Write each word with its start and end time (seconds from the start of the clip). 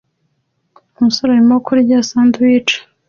Umusore 0.97 1.29
arimo 1.31 1.57
kurya 1.65 1.97
sandwich 2.09 2.71